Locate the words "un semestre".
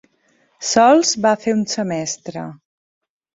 1.59-2.47